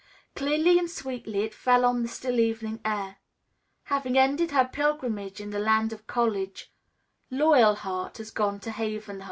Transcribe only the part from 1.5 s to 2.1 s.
fell on the